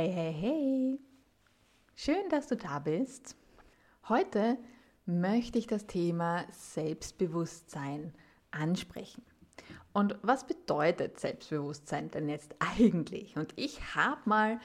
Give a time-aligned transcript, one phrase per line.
[0.00, 1.00] Hey, hey, hey!
[1.96, 3.34] Schön, dass du da bist.
[4.08, 4.56] Heute
[5.06, 8.14] möchte ich das Thema Selbstbewusstsein
[8.52, 9.24] ansprechen.
[9.92, 13.36] Und was bedeutet Selbstbewusstsein denn jetzt eigentlich?
[13.36, 14.60] Und ich habe mal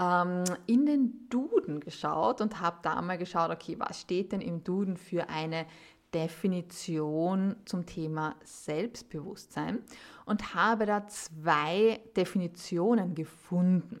[0.00, 4.64] ähm, in den Duden geschaut und habe da mal geschaut, okay, was steht denn im
[4.64, 5.66] Duden für eine
[6.14, 9.80] Definition zum Thema Selbstbewusstsein
[10.24, 14.00] und habe da zwei Definitionen gefunden.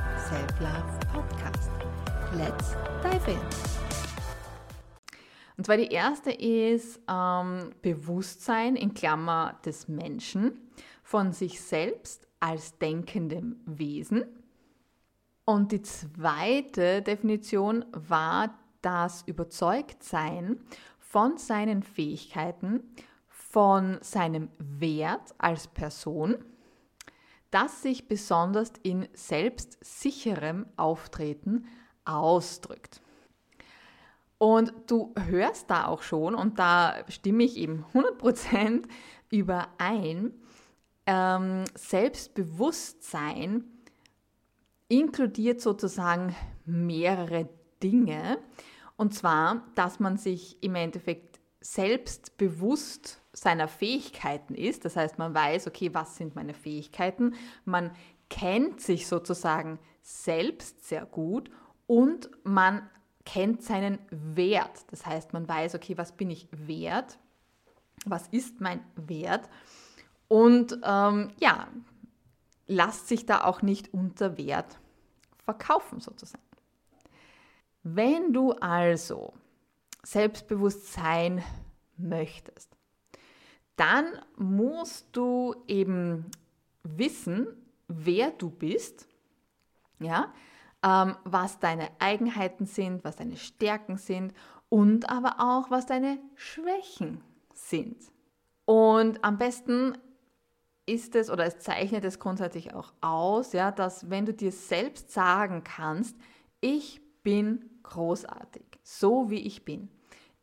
[0.31, 1.71] Self-Love Podcast.
[2.37, 3.39] Let's dive in!
[5.57, 10.71] Und zwar die erste ist ähm, Bewusstsein in Klammer des Menschen
[11.03, 14.23] von sich selbst als denkendem Wesen.
[15.43, 20.61] Und die zweite Definition war das Überzeugtsein
[20.97, 22.83] von seinen Fähigkeiten,
[23.27, 26.37] von seinem Wert als Person
[27.51, 31.67] das sich besonders in selbstsicherem Auftreten
[32.05, 33.01] ausdrückt.
[34.37, 38.87] Und du hörst da auch schon, und da stimme ich eben 100%
[39.29, 40.33] überein,
[41.05, 43.65] ähm, Selbstbewusstsein
[44.87, 47.49] inkludiert sozusagen mehrere
[47.83, 48.39] Dinge.
[48.97, 54.85] Und zwar, dass man sich im Endeffekt selbstbewusst seiner Fähigkeiten ist.
[54.85, 57.35] Das heißt, man weiß, okay, was sind meine Fähigkeiten?
[57.65, 57.91] Man
[58.29, 61.49] kennt sich sozusagen selbst sehr gut
[61.87, 62.89] und man
[63.25, 64.85] kennt seinen Wert.
[64.89, 67.19] Das heißt, man weiß, okay, was bin ich wert?
[68.05, 69.47] Was ist mein Wert?
[70.27, 71.67] Und ähm, ja,
[72.67, 74.79] lasst sich da auch nicht unter Wert
[75.43, 76.43] verkaufen sozusagen.
[77.83, 79.33] Wenn du also
[80.03, 81.43] selbstbewusst sein
[81.97, 82.77] möchtest,
[83.81, 84.05] dann
[84.37, 86.29] musst du eben
[86.83, 87.47] wissen,
[87.87, 89.07] wer du bist,
[89.99, 90.31] ja,
[90.83, 94.35] ähm, was deine Eigenheiten sind, was deine Stärken sind
[94.69, 97.23] und aber auch, was deine Schwächen
[97.55, 97.97] sind.
[98.65, 99.97] Und am besten
[100.85, 105.09] ist es oder es zeichnet es grundsätzlich auch aus, ja, dass wenn du dir selbst
[105.09, 106.15] sagen kannst,
[106.59, 109.89] ich bin großartig, so wie ich bin.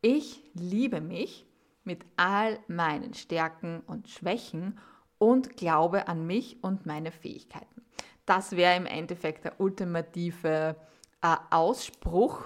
[0.03, 1.47] Ich liebe mich
[1.89, 4.79] mit all meinen Stärken und Schwächen
[5.17, 7.83] und glaube an mich und meine Fähigkeiten.
[8.27, 10.77] Das wäre im Endeffekt der ultimative
[11.23, 12.45] äh, Ausspruch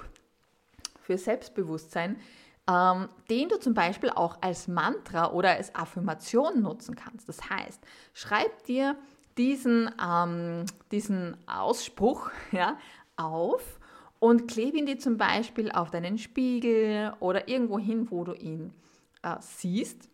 [1.00, 2.20] für Selbstbewusstsein,
[2.70, 7.28] ähm, den du zum Beispiel auch als Mantra oder als Affirmation nutzen kannst.
[7.28, 7.80] Das heißt,
[8.14, 8.96] schreib dir
[9.36, 12.78] diesen, ähm, diesen Ausspruch ja,
[13.16, 13.80] auf
[14.20, 18.72] und klebe ihn dir zum Beispiel auf deinen Spiegel oder irgendwo hin, wo du ihn
[19.22, 20.08] äh, siehst.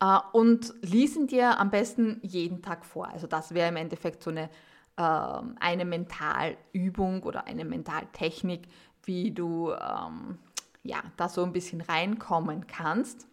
[0.00, 3.08] Äh, und lies ihn dir am besten jeden Tag vor.
[3.08, 4.50] Also das wäre im Endeffekt so eine,
[4.96, 8.68] äh, eine Mentalübung oder eine Mentaltechnik,
[9.04, 10.38] wie du ähm,
[10.82, 13.26] ja, da so ein bisschen reinkommen kannst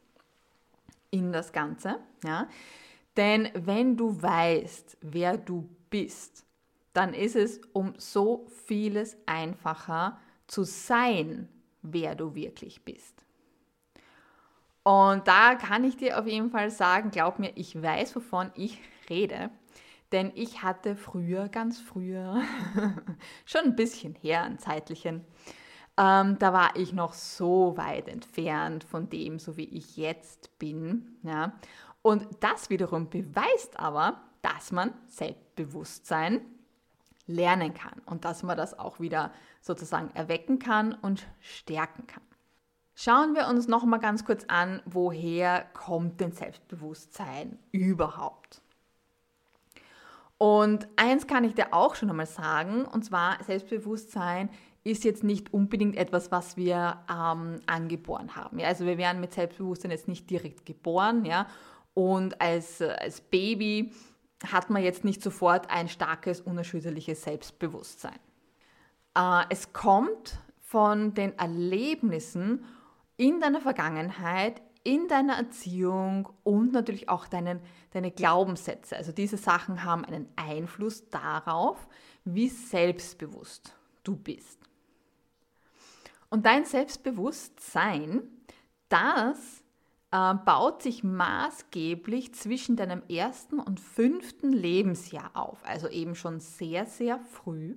[1.11, 1.99] in das Ganze.
[2.23, 2.47] Ja?
[3.17, 6.45] Denn wenn du weißt, wer du bist,
[6.93, 11.49] dann ist es um so vieles einfacher zu sein,
[11.81, 13.24] wer du wirklich bist.
[14.85, 18.79] Und da kann ich dir auf jeden Fall sagen, glaub mir, ich weiß, wovon ich
[19.09, 19.49] rede.
[20.11, 22.43] Denn ich hatte früher, ganz früher,
[23.45, 25.25] schon ein bisschen her, ein zeitlichen,
[25.97, 31.17] ähm, da war ich noch so weit entfernt von dem, so wie ich jetzt bin.
[31.23, 31.53] Ja?
[32.03, 36.41] Und das wiederum beweist aber, dass man Selbstbewusstsein
[37.25, 42.21] lernen kann und dass man das auch wieder sozusagen erwecken kann und stärken kann.
[42.97, 48.61] Schauen wir uns noch mal ganz kurz an, woher kommt denn Selbstbewusstsein überhaupt?
[50.37, 54.49] Und eins kann ich dir auch schon einmal sagen, und zwar Selbstbewusstsein
[54.85, 58.59] ist jetzt nicht unbedingt etwas, was wir ähm, angeboren haben.
[58.59, 58.69] Ja?
[58.69, 61.47] Also wir werden mit Selbstbewusstsein jetzt nicht direkt geboren, ja.
[61.93, 63.91] Und als, als Baby
[64.45, 68.19] hat man jetzt nicht sofort ein starkes, unerschütterliches Selbstbewusstsein.
[69.17, 72.63] Äh, es kommt von den Erlebnissen
[73.17, 77.59] in deiner Vergangenheit, in deiner Erziehung und natürlich auch deinen,
[77.91, 78.95] deine Glaubenssätze.
[78.95, 81.87] Also diese Sachen haben einen Einfluss darauf,
[82.23, 84.59] wie selbstbewusst du bist.
[86.29, 88.23] Und dein Selbstbewusstsein,
[88.89, 89.63] das
[90.11, 96.85] äh, baut sich maßgeblich zwischen deinem ersten und fünften Lebensjahr auf, also eben schon sehr,
[96.85, 97.75] sehr früh.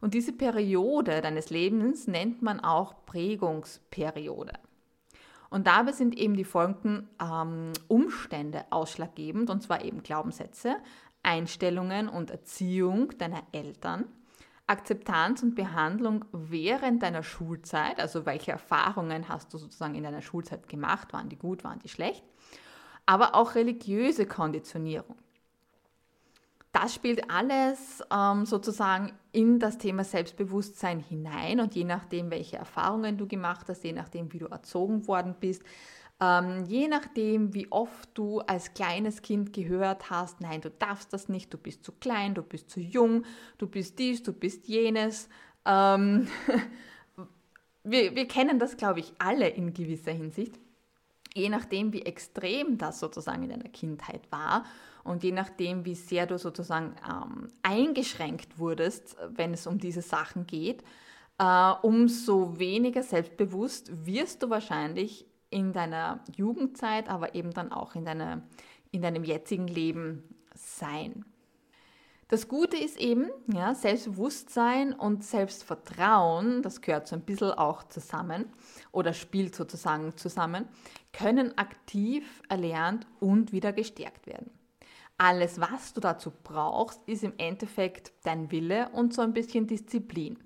[0.00, 4.52] Und diese Periode deines Lebens nennt man auch Prägungsperiode.
[5.48, 10.76] Und dabei sind eben die folgenden ähm, Umstände ausschlaggebend, und zwar eben Glaubenssätze,
[11.22, 14.04] Einstellungen und Erziehung deiner Eltern,
[14.66, 20.68] Akzeptanz und Behandlung während deiner Schulzeit, also welche Erfahrungen hast du sozusagen in deiner Schulzeit
[20.68, 22.24] gemacht, waren die gut, waren die schlecht,
[23.06, 25.16] aber auch religiöse Konditionierung.
[26.82, 33.16] Das spielt alles ähm, sozusagen in das Thema Selbstbewusstsein hinein und je nachdem, welche Erfahrungen
[33.16, 35.62] du gemacht hast, je nachdem, wie du erzogen worden bist,
[36.20, 41.30] ähm, je nachdem, wie oft du als kleines Kind gehört hast, nein, du darfst das
[41.30, 43.24] nicht, du bist zu klein, du bist zu jung,
[43.56, 45.30] du bist dies, du bist jenes.
[45.64, 46.28] Ähm,
[47.84, 50.58] wir, wir kennen das, glaube ich, alle in gewisser Hinsicht.
[51.32, 54.64] Je nachdem, wie extrem das sozusagen in deiner Kindheit war
[55.06, 60.46] und je nachdem, wie sehr du sozusagen ähm, eingeschränkt wurdest, wenn es um diese Sachen
[60.46, 60.82] geht,
[61.38, 68.04] äh, umso weniger selbstbewusst wirst du wahrscheinlich in deiner Jugendzeit, aber eben dann auch in,
[68.04, 68.42] deiner,
[68.90, 70.22] in deinem jetzigen Leben
[70.54, 71.24] sein.
[72.28, 78.46] Das Gute ist eben, ja, Selbstbewusstsein und Selbstvertrauen, das gehört so ein bisschen auch zusammen
[78.90, 80.66] oder spielt sozusagen zusammen,
[81.12, 84.50] können aktiv erlernt und wieder gestärkt werden.
[85.18, 90.38] Alles, was du dazu brauchst, ist im Endeffekt dein Wille und so ein bisschen Disziplin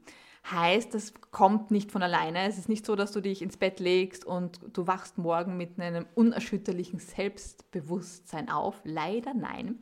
[0.49, 2.49] heißt, das kommt nicht von alleine.
[2.49, 5.81] Es ist nicht so, dass du dich ins Bett legst und du wachst morgen mit
[5.81, 8.81] einem unerschütterlichen Selbstbewusstsein auf.
[8.85, 9.79] Leider nein.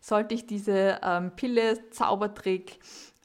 [0.00, 2.78] Sollte ich diese ähm, Pille, Zaubertrick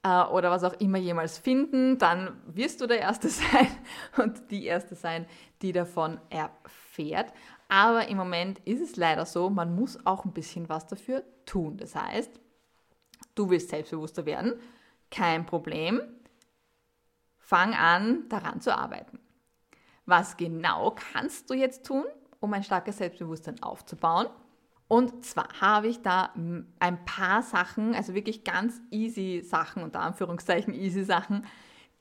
[0.04, 3.68] äh, oder was auch immer jemals finden, dann wirst du der Erste sein
[4.18, 5.26] und die Erste sein,
[5.62, 7.34] die davon erfährt.
[7.70, 11.78] Aber im Moment ist es leider so, man muss auch ein bisschen was dafür tun.
[11.78, 12.32] Das heißt,
[13.36, 14.54] du willst selbstbewusster werden,
[15.10, 16.02] kein Problem
[17.38, 19.20] fang an, daran zu arbeiten.
[20.06, 22.06] Was genau kannst du jetzt tun,
[22.40, 24.28] um ein starkes Selbstbewusstsein aufzubauen?
[24.88, 26.34] Und zwar habe ich da
[26.80, 31.46] ein paar Sachen, also wirklich ganz easy Sachen, unter Anführungszeichen easy Sachen,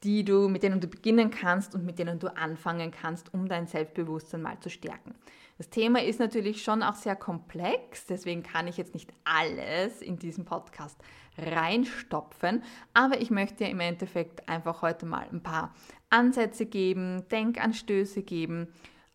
[0.03, 3.67] die du, mit denen du beginnen kannst und mit denen du anfangen kannst, um dein
[3.67, 5.14] Selbstbewusstsein mal zu stärken.
[5.59, 10.17] Das Thema ist natürlich schon auch sehr komplex, deswegen kann ich jetzt nicht alles in
[10.17, 10.97] diesem Podcast
[11.37, 12.63] reinstopfen,
[12.95, 15.75] aber ich möchte im Endeffekt einfach heute mal ein paar
[16.11, 18.69] Ansätze geben, Denkanstöße geben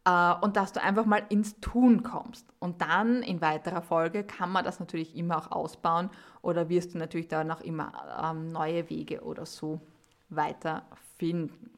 [0.03, 2.45] äh, und dass du einfach mal ins Tun kommst.
[2.59, 6.09] Und dann in weiterer Folge kann man das natürlich immer auch ausbauen
[6.41, 9.79] oder wirst du natürlich dann auch immer ähm, neue Wege oder so
[10.27, 10.85] weiter
[11.17, 11.71] finden.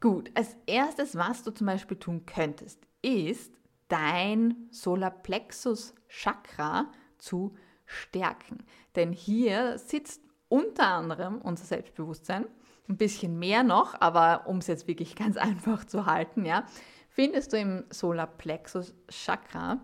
[0.00, 3.52] Gut, als erstes, was du zum Beispiel tun könntest, ist
[3.88, 7.54] dein Solarplexus Chakra zu
[7.86, 8.58] stärken.
[8.96, 12.46] Denn hier sitzt unter anderem unser Selbstbewusstsein,
[12.88, 16.64] ein bisschen mehr noch, aber um es jetzt wirklich ganz einfach zu halten, ja,
[17.08, 19.80] findest du im Solarplexus Chakra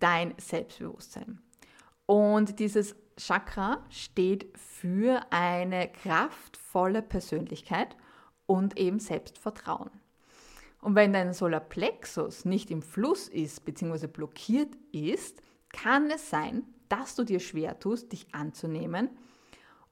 [0.00, 1.40] dein Selbstbewusstsein.
[2.06, 7.96] Und dieses Chakra steht für eine kraftvolle Persönlichkeit
[8.46, 9.90] und eben Selbstvertrauen.
[10.84, 14.06] Und wenn dein Solarplexus nicht im Fluss ist bzw.
[14.06, 19.08] blockiert ist, kann es sein, dass du dir schwer tust, dich anzunehmen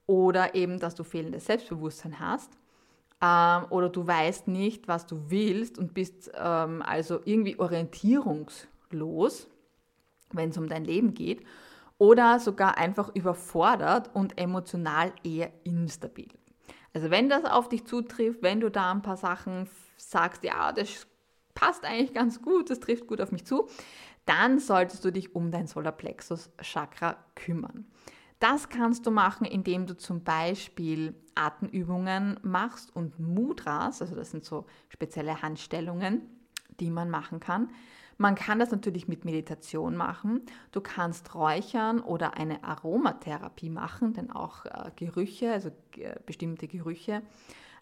[0.06, 2.58] oder eben, dass du fehlendes Selbstbewusstsein hast
[3.22, 9.49] ähm, oder du weißt nicht, was du willst und bist ähm, also irgendwie orientierungslos,
[10.32, 11.42] wenn es um dein Leben geht
[11.96, 16.28] oder sogar einfach überfordert und emotional eher instabil.
[16.92, 21.06] Also wenn das auf dich zutrifft, wenn du da ein paar Sachen sagst, ja, das
[21.54, 23.68] passt eigentlich ganz gut, das trifft gut auf mich zu,
[24.26, 27.87] dann solltest du dich um dein Solarplexus Chakra kümmern.
[28.38, 34.44] Das kannst du machen, indem du zum Beispiel Atemübungen machst und Mudras, also das sind
[34.44, 36.22] so spezielle Handstellungen,
[36.81, 37.71] die man machen kann.
[38.19, 40.43] Man kann das natürlich mit Meditation machen.
[40.71, 47.23] Du kannst räuchern oder eine Aromatherapie machen, denn auch äh, Gerüche, also äh, bestimmte Gerüche,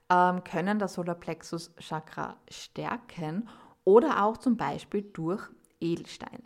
[0.08, 3.48] ähm, können das Solarplexus Chakra stärken
[3.84, 5.48] oder auch zum Beispiel durch
[5.80, 6.44] Edelsteine.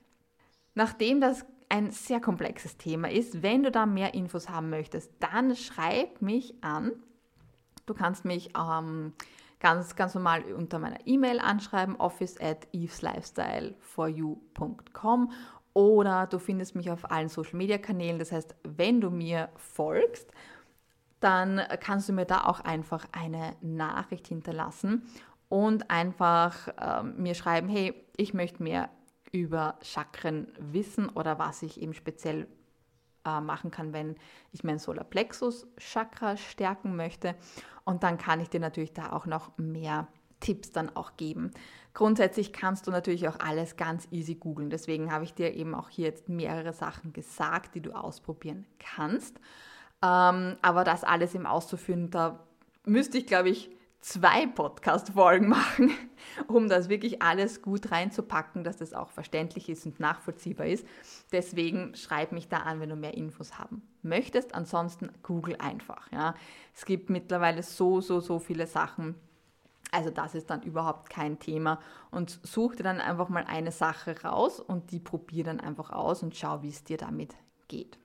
[0.74, 5.56] Nachdem das ein sehr komplexes Thema ist, wenn du da mehr Infos haben möchtest, dann
[5.56, 6.92] schreib mich an.
[7.86, 9.12] Du kannst mich ähm,
[9.64, 15.32] ganz, ganz normal unter meiner E-Mail anschreiben, office at eveslifestyleforyou.com
[15.72, 18.18] oder du findest mich auf allen Social Media Kanälen.
[18.18, 20.30] Das heißt, wenn du mir folgst,
[21.20, 25.06] dann kannst du mir da auch einfach eine Nachricht hinterlassen
[25.48, 28.90] und einfach äh, mir schreiben, hey, ich möchte mehr
[29.32, 32.48] über Chakren wissen oder was ich eben speziell
[33.24, 34.16] äh, machen kann, wenn
[34.52, 37.34] ich mein Solarplexus-Chakra stärken möchte.
[37.84, 40.08] Und dann kann ich dir natürlich da auch noch mehr
[40.40, 41.50] Tipps dann auch geben.
[41.94, 44.68] Grundsätzlich kannst du natürlich auch alles ganz easy googeln.
[44.68, 49.38] Deswegen habe ich dir eben auch hier jetzt mehrere Sachen gesagt, die du ausprobieren kannst.
[50.02, 52.40] Ähm, aber das alles eben auszuführen, da
[52.84, 53.70] müsste ich, glaube ich,
[54.04, 55.90] zwei Podcast-Folgen machen,
[56.46, 60.86] um das wirklich alles gut reinzupacken, dass das auch verständlich ist und nachvollziehbar ist.
[61.32, 64.54] Deswegen schreib mich da an, wenn du mehr Infos haben möchtest.
[64.54, 66.12] Ansonsten google einfach.
[66.12, 66.34] Ja.
[66.74, 69.14] Es gibt mittlerweile so, so, so viele Sachen.
[69.90, 71.80] Also das ist dann überhaupt kein Thema.
[72.10, 76.22] Und such dir dann einfach mal eine Sache raus und die probier dann einfach aus
[76.22, 77.34] und schau, wie es dir damit
[77.68, 77.98] geht.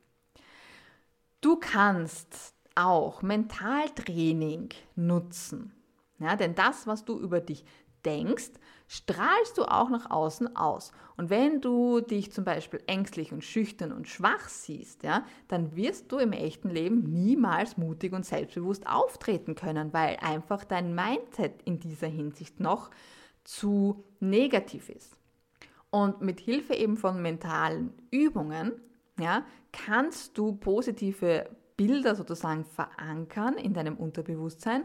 [1.42, 5.74] Du kannst auch Mentaltraining nutzen.
[6.20, 7.64] Ja, denn das, was du über dich
[8.06, 8.52] denkst,
[8.88, 10.92] strahlst du auch nach außen aus.
[11.18, 16.12] Und wenn du dich zum Beispiel ängstlich und schüchtern und schwach siehst, ja, dann wirst
[16.12, 21.80] du im echten Leben niemals mutig und selbstbewusst auftreten können, weil einfach dein Mindset in
[21.80, 22.90] dieser Hinsicht noch
[23.44, 25.16] zu negativ ist.
[25.92, 28.74] Und mit Hilfe eben von mentalen Übungen
[29.20, 34.84] ja, kannst du positive Bilder sozusagen verankern in deinem Unterbewusstsein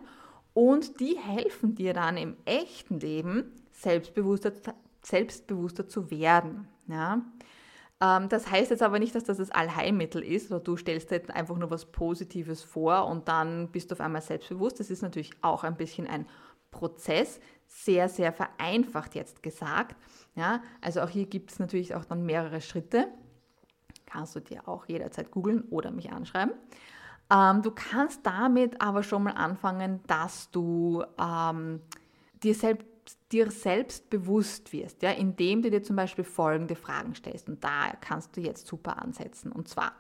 [0.55, 4.53] und die helfen dir dann im echten Leben selbstbewusster,
[5.03, 6.69] selbstbewusster zu werden.
[6.87, 7.23] Ja?
[8.01, 11.23] Ähm, das heißt jetzt aber nicht, dass das das Allheilmittel ist oder du stellst dir
[11.35, 14.81] einfach nur was Positives vor und dann bist du auf einmal selbstbewusst.
[14.81, 16.27] Das ist natürlich auch ein bisschen ein
[16.71, 19.97] Prozess, sehr, sehr vereinfacht jetzt gesagt.
[20.37, 20.63] Ja?
[20.81, 23.09] Also auch hier gibt es natürlich auch dann mehrere Schritte.
[24.07, 26.53] Kannst du dir auch jederzeit googeln oder mich anschreiben.
[27.31, 31.81] Ähm, du kannst damit aber schon mal anfangen, dass du ähm,
[32.43, 32.87] dir, selbst,
[33.33, 37.49] dir selbst bewusst wirst, ja, indem du dir zum Beispiel folgende Fragen stellst.
[37.49, 39.53] Und da kannst du jetzt super ansetzen.
[39.53, 39.93] Und zwar,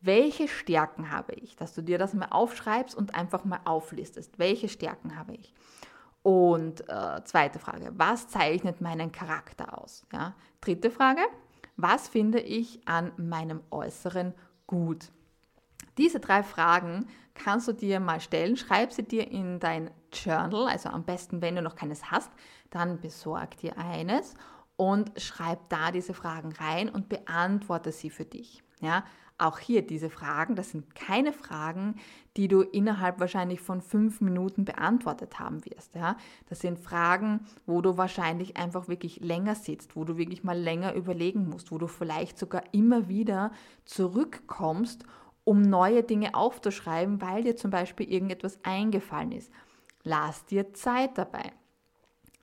[0.00, 1.56] welche Stärken habe ich?
[1.56, 4.38] Dass du dir das mal aufschreibst und einfach mal auflistest.
[4.38, 5.54] Welche Stärken habe ich?
[6.22, 10.06] Und äh, zweite Frage, was zeichnet meinen Charakter aus?
[10.12, 10.34] Ja?
[10.60, 11.22] Dritte Frage,
[11.76, 14.34] was finde ich an meinem Äußeren
[14.66, 15.10] gut?
[15.98, 18.56] Diese drei Fragen kannst du dir mal stellen.
[18.56, 22.30] Schreib sie dir in dein Journal, also am besten, wenn du noch keines hast,
[22.70, 24.34] dann besorg dir eines
[24.76, 28.62] und schreib da diese Fragen rein und beantworte sie für dich.
[28.80, 29.04] Ja,
[29.38, 31.94] auch hier diese Fragen, das sind keine Fragen,
[32.36, 35.94] die du innerhalb wahrscheinlich von fünf Minuten beantwortet haben wirst.
[35.94, 36.16] Ja?
[36.48, 40.94] Das sind Fragen, wo du wahrscheinlich einfach wirklich länger sitzt, wo du wirklich mal länger
[40.94, 43.52] überlegen musst, wo du vielleicht sogar immer wieder
[43.84, 45.04] zurückkommst
[45.48, 49.50] um neue Dinge aufzuschreiben, weil dir zum Beispiel irgendetwas eingefallen ist.
[50.02, 51.52] Lass dir Zeit dabei.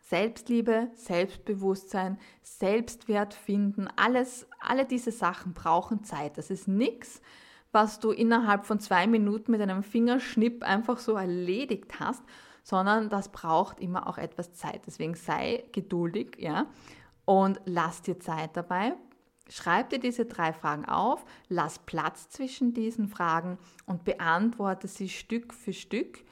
[0.01, 6.39] Selbstliebe, Selbstbewusstsein, Selbstwert finden, alles, alle diese Sachen brauchen Zeit.
[6.39, 7.21] Das ist nichts,
[7.71, 12.23] was du innerhalb von zwei Minuten mit einem Fingerschnipp einfach so erledigt hast,
[12.63, 14.81] sondern das braucht immer auch etwas Zeit.
[14.87, 16.65] Deswegen sei geduldig, ja,
[17.25, 18.93] und lass dir Zeit dabei.
[19.49, 25.53] Schreib dir diese drei Fragen auf, lass Platz zwischen diesen Fragen und beantworte sie Stück
[25.53, 26.23] für Stück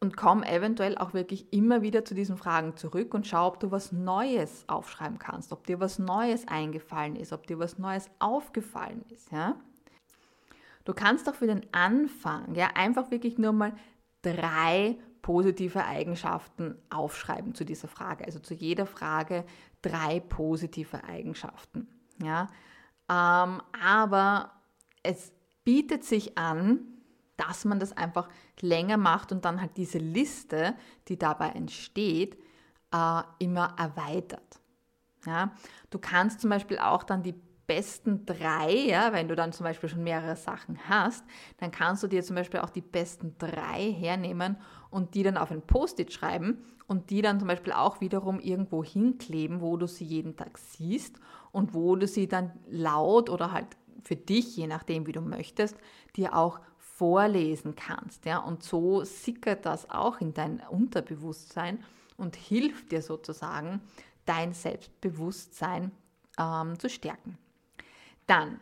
[0.00, 3.70] und komm eventuell auch wirklich immer wieder zu diesen Fragen zurück und schau, ob du
[3.70, 9.04] was Neues aufschreiben kannst, ob dir was Neues eingefallen ist, ob dir was Neues aufgefallen
[9.10, 9.30] ist.
[9.30, 9.56] Ja?
[10.84, 13.74] Du kannst auch für den Anfang ja, einfach wirklich nur mal
[14.22, 18.26] drei positive Eigenschaften aufschreiben zu dieser Frage.
[18.26, 19.46] Also zu jeder Frage
[19.80, 21.88] drei positive Eigenschaften.
[22.22, 22.48] Ja?
[23.08, 24.52] Ähm, aber
[25.02, 25.32] es
[25.64, 26.80] bietet sich an,
[27.38, 28.28] dass man das einfach
[28.60, 30.74] länger macht und dann halt diese Liste,
[31.08, 32.36] die dabei entsteht,
[32.92, 34.60] äh, immer erweitert.
[35.24, 35.52] Ja?
[35.88, 37.34] Du kannst zum Beispiel auch dann die
[37.66, 41.24] besten drei, ja, wenn du dann zum Beispiel schon mehrere Sachen hast,
[41.58, 44.56] dann kannst du dir zum Beispiel auch die besten drei hernehmen
[44.94, 48.84] und die dann auf ein Post-it schreiben und die dann zum Beispiel auch wiederum irgendwo
[48.84, 51.18] hinkleben, wo du sie jeden Tag siehst
[51.50, 53.66] und wo du sie dann laut oder halt
[54.04, 55.76] für dich, je nachdem wie du möchtest,
[56.14, 58.24] dir auch vorlesen kannst.
[58.24, 58.38] Ja?
[58.38, 61.82] Und so sickert das auch in dein Unterbewusstsein
[62.16, 63.80] und hilft dir sozusagen,
[64.26, 65.90] dein Selbstbewusstsein
[66.38, 67.36] ähm, zu stärken.
[68.28, 68.60] Dann,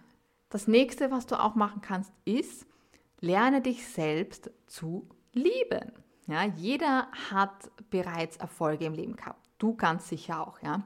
[0.48, 2.66] das nächste, was du auch machen kannst, ist,
[3.20, 5.92] lerne dich selbst zu lieben.
[6.26, 9.48] Ja, jeder hat bereits Erfolge im Leben gehabt.
[9.58, 10.82] Du ganz sicher auch, ja.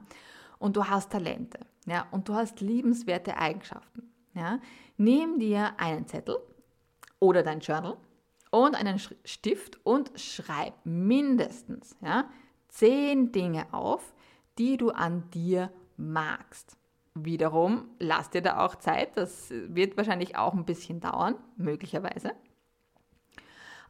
[0.59, 4.59] Und du hast Talente, ja, und du hast liebenswerte Eigenschaften, ja.
[4.97, 6.37] Nimm dir einen Zettel
[7.19, 7.97] oder dein Journal
[8.49, 12.29] und einen Stift und schreib mindestens, ja,
[12.69, 14.13] zehn Dinge auf,
[14.57, 16.77] die du an dir magst.
[17.13, 22.33] Wiederum, lass dir da auch Zeit, das wird wahrscheinlich auch ein bisschen dauern, möglicherweise.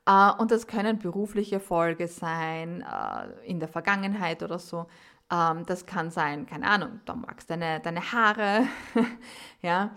[0.08, 4.88] Äh, und das können berufliche Erfolge sein, äh, in der Vergangenheit oder so.
[5.30, 8.66] Ähm, das kann sein, keine Ahnung, du magst deine, deine Haare,
[9.62, 9.92] ja.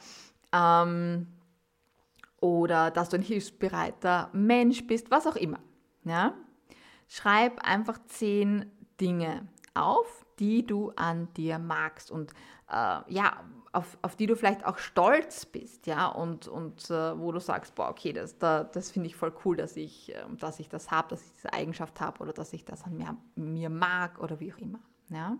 [0.52, 1.28] Ähm,
[2.40, 5.60] oder dass du ein hilfsbereiter Mensch bist, was auch immer.
[6.04, 6.34] Ja?
[7.06, 12.32] Schreib einfach zehn Dinge auf, die du an dir magst und
[12.70, 17.30] äh, ja, auf, auf die du vielleicht auch stolz bist, ja, und, und äh, wo
[17.30, 20.58] du sagst, boah, okay, das, da, das finde ich voll cool, dass ich, äh, dass
[20.58, 23.70] ich das habe, dass ich diese Eigenschaft habe oder dass ich das an mir, mir
[23.70, 25.36] mag oder wie auch immer, ja.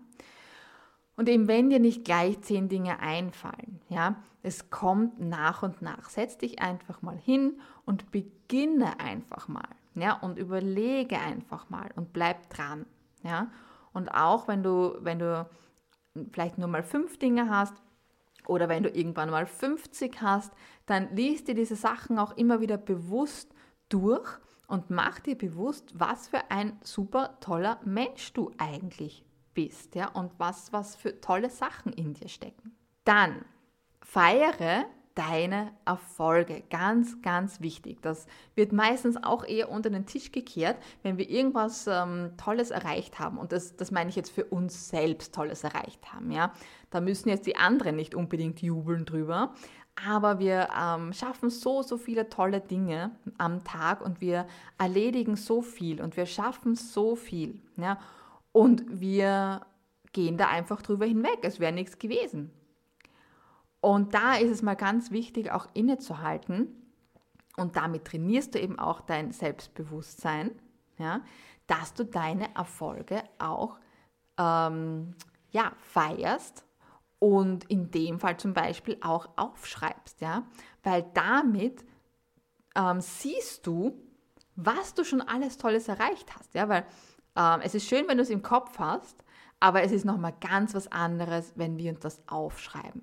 [1.16, 6.08] Und eben wenn dir nicht gleich zehn Dinge einfallen, ja, es kommt nach und nach.
[6.08, 12.12] Setz dich einfach mal hin und beginne einfach mal, ja, und überlege einfach mal und
[12.12, 12.87] bleib dran,
[13.22, 13.50] ja.
[13.92, 15.50] Und auch wenn du, wenn du
[16.32, 17.74] vielleicht nur mal fünf Dinge hast
[18.46, 20.52] oder wenn du irgendwann mal 50 hast,
[20.86, 23.54] dann liest dir diese Sachen auch immer wieder bewusst
[23.88, 24.28] durch
[24.66, 30.32] und mach dir bewusst, was für ein super toller Mensch du eigentlich bist ja, und
[30.38, 32.76] was, was für tolle Sachen in dir stecken.
[33.04, 33.44] Dann
[34.00, 34.86] feiere
[35.20, 36.62] deine Erfolge.
[36.70, 38.00] Ganz, ganz wichtig.
[38.00, 43.18] Das wird meistens auch eher unter den Tisch gekehrt, wenn wir irgendwas ähm, Tolles erreicht
[43.18, 43.36] haben.
[43.36, 46.30] Und das, das meine ich jetzt für uns selbst Tolles erreicht haben.
[46.30, 46.54] Ja?
[46.88, 49.52] Da müssen jetzt die anderen nicht unbedingt jubeln drüber.
[50.08, 54.46] Aber wir ähm, schaffen so, so viele tolle Dinge am Tag und wir
[54.78, 57.60] erledigen so viel und wir schaffen so viel.
[57.76, 57.98] Ja?
[58.52, 59.60] Und wir
[60.12, 61.40] gehen da einfach drüber hinweg.
[61.42, 62.50] Es wäre nichts gewesen.
[63.80, 66.68] Und da ist es mal ganz wichtig, auch innezuhalten.
[67.56, 70.50] Und damit trainierst du eben auch dein Selbstbewusstsein,
[70.99, 71.23] ja,
[71.66, 73.78] dass du deine Erfolge auch
[74.38, 75.14] ähm,
[75.50, 76.64] ja, feierst
[77.19, 80.45] und in dem Fall zum Beispiel auch aufschreibst, ja,
[80.82, 81.84] weil damit
[82.75, 84.02] ähm, siehst du,
[84.56, 86.86] was du schon alles Tolles erreicht hast, ja, weil
[87.36, 89.23] ähm, es ist schön, wenn du es im Kopf hast,
[89.58, 93.02] aber es ist nochmal ganz was anderes, wenn wir uns das aufschreiben.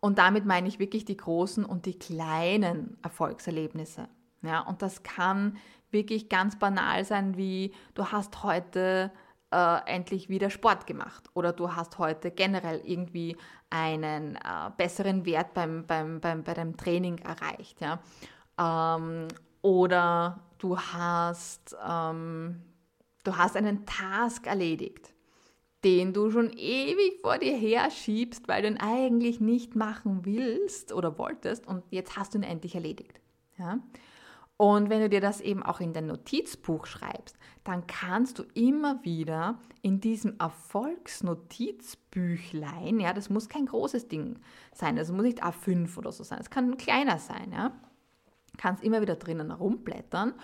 [0.00, 4.08] Und damit meine ich wirklich die großen und die kleinen Erfolgserlebnisse.
[4.42, 5.58] Ja, und das kann
[5.90, 9.12] wirklich ganz banal sein, wie du hast heute
[9.50, 13.36] äh, endlich wieder Sport gemacht oder du hast heute generell irgendwie
[13.68, 14.40] einen äh,
[14.76, 17.80] besseren Wert beim, beim, beim, bei deinem Training erreicht.
[17.82, 18.00] Ja?
[18.58, 19.28] Ähm,
[19.60, 22.62] oder du hast ähm,
[23.22, 25.12] Du hast einen Task erledigt,
[25.84, 30.92] den du schon ewig vor dir her schiebst, weil du ihn eigentlich nicht machen willst
[30.92, 33.20] oder wolltest und jetzt hast du ihn endlich erledigt.
[33.58, 33.78] Ja?
[34.56, 39.02] Und wenn du dir das eben auch in dein Notizbuch schreibst, dann kannst du immer
[39.04, 44.38] wieder in diesem Erfolgsnotizbüchlein, ja, das muss kein großes Ding
[44.74, 47.72] sein, das muss nicht A5 oder so sein, es kann kleiner sein, ja,
[48.58, 50.34] kannst immer wieder drinnen rumblättern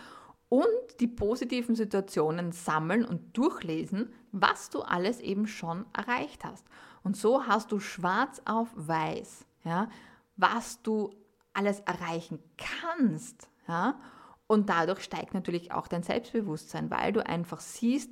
[0.49, 6.67] und die positiven Situationen sammeln und durchlesen, was du alles eben schon erreicht hast.
[7.03, 9.89] Und so hast du schwarz auf weiß, ja,
[10.37, 11.11] was du
[11.53, 13.49] alles erreichen kannst.
[13.67, 14.01] Ja?
[14.47, 18.11] Und dadurch steigt natürlich auch dein Selbstbewusstsein, weil du einfach siehst,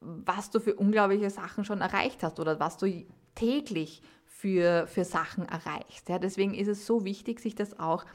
[0.00, 5.46] was du für unglaubliche Sachen schon erreicht hast oder was du täglich für, für Sachen
[5.46, 6.08] erreichst.
[6.08, 6.18] Ja?
[6.18, 8.06] Deswegen ist es so wichtig, sich das auch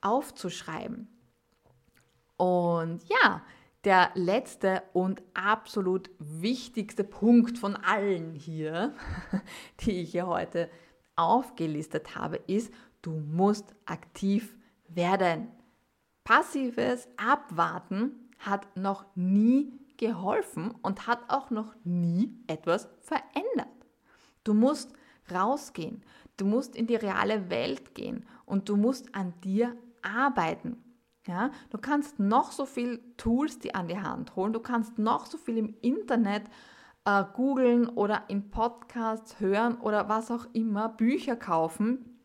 [0.00, 1.08] aufzuschreiben.
[2.36, 3.42] Und ja,
[3.84, 8.94] der letzte und absolut wichtigste Punkt von allen hier,
[9.80, 10.68] die ich hier heute
[11.14, 12.72] aufgelistet habe, ist,
[13.02, 14.56] du musst aktiv
[14.88, 15.48] werden.
[16.24, 23.68] Passives Abwarten hat noch nie geholfen und hat auch noch nie etwas verändert.
[24.44, 24.92] Du musst
[25.32, 26.04] rausgehen,
[26.36, 30.82] du musst in die reale Welt gehen und du musst an dir arbeiten.
[31.26, 35.26] Ja, du kannst noch so viel Tools die an die Hand holen, du kannst noch
[35.26, 36.44] so viel im Internet
[37.04, 42.20] äh, googeln oder in Podcasts hören oder was auch immer, Bücher kaufen.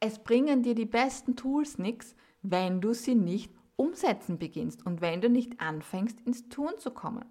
[0.00, 5.20] Es bringen dir die besten Tools nichts, wenn du sie nicht umsetzen beginnst und wenn
[5.20, 7.24] du nicht anfängst, ins Tun zu kommen.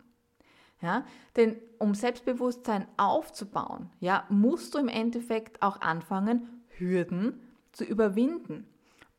[0.81, 1.03] Ja,
[1.35, 7.41] denn um Selbstbewusstsein aufzubauen, ja, musst du im Endeffekt auch anfangen, Hürden
[7.73, 8.65] zu überwinden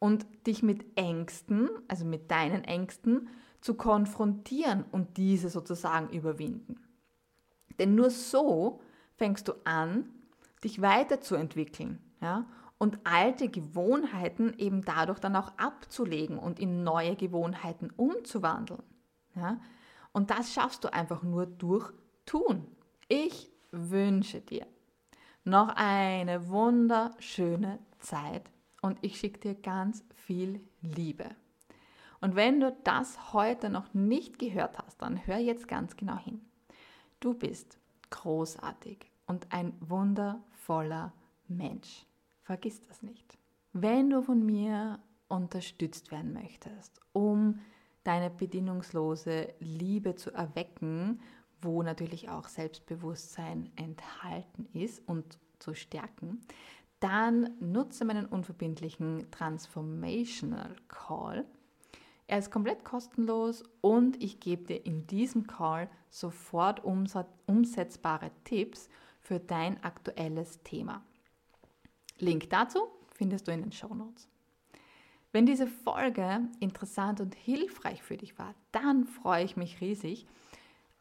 [0.01, 3.29] und dich mit Ängsten, also mit deinen Ängsten,
[3.61, 6.81] zu konfrontieren und diese sozusagen überwinden.
[7.79, 8.81] Denn nur so
[9.17, 10.07] fängst du an,
[10.65, 12.47] dich weiterzuentwickeln ja?
[12.79, 18.83] und alte Gewohnheiten eben dadurch dann auch abzulegen und in neue Gewohnheiten umzuwandeln.
[19.37, 19.61] Ja?
[20.13, 21.93] Und das schaffst du einfach nur durch
[22.25, 22.67] Tun.
[23.09, 24.67] Ich wünsche dir
[25.45, 31.27] noch eine wunderschöne Zeit und ich schicke dir ganz viel Liebe.
[32.21, 36.41] Und wenn du das heute noch nicht gehört hast, dann hör jetzt ganz genau hin.
[37.19, 37.79] Du bist
[38.11, 41.13] großartig und ein wundervoller
[41.49, 42.05] Mensch.
[42.43, 43.39] Vergiss das nicht.
[43.73, 47.61] Wenn du von mir unterstützt werden möchtest, um
[48.05, 51.21] deine bedingungslose Liebe zu erwecken,
[51.63, 56.41] wo natürlich auch Selbstbewusstsein enthalten ist und zu stärken,
[57.01, 61.47] dann nutze meinen unverbindlichen Transformational Call.
[62.27, 68.89] Er ist komplett kostenlos und ich gebe dir in diesem Call sofort umsetzbare Tipps
[69.21, 71.03] für dein aktuelles Thema.
[72.19, 74.29] Link dazu findest du in den Show Notes.
[75.33, 80.27] Wenn diese Folge interessant und hilfreich für dich war, dann freue ich mich riesig,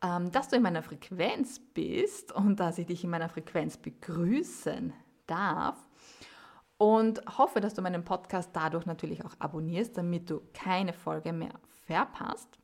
[0.04, 4.94] ähm, dass du in meiner Frequenz bist und dass ich dich in meiner Frequenz begrüßen
[5.28, 5.84] darf.
[6.80, 11.60] Und hoffe, dass du meinen Podcast dadurch natürlich auch abonnierst, damit du keine Folge mehr
[11.86, 12.58] verpasst.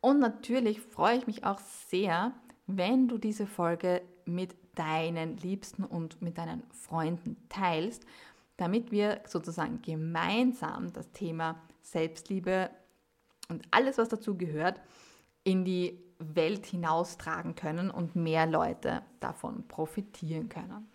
[0.00, 2.32] Und natürlich freue ich mich auch sehr,
[2.66, 8.06] wenn du diese Folge mit deinen Liebsten und mit deinen Freunden teilst,
[8.56, 12.70] damit wir sozusagen gemeinsam das Thema Selbstliebe
[13.50, 14.80] und alles, was dazu gehört,
[15.44, 20.88] in die Welt hinaustragen können und mehr Leute davon profitieren können.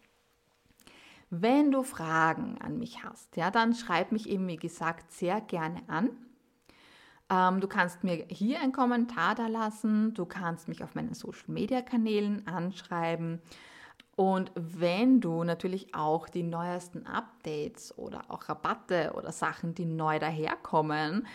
[1.33, 5.81] Wenn du Fragen an mich hast, ja, dann schreib mich eben, wie gesagt, sehr gerne
[5.87, 6.09] an.
[7.29, 12.47] Ähm, du kannst mir hier einen Kommentar da lassen, du kannst mich auf meinen Social-Media-Kanälen
[12.47, 13.41] anschreiben.
[14.17, 20.19] Und wenn du natürlich auch die neuesten Updates oder auch Rabatte oder Sachen, die neu
[20.19, 21.25] daherkommen,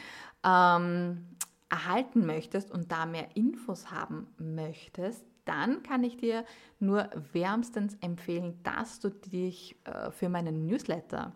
[0.45, 1.27] ähm,
[1.71, 6.45] erhalten möchtest und da mehr Infos haben möchtest, dann kann ich dir
[6.79, 11.33] nur wärmstens empfehlen, dass du dich äh, für meinen Newsletter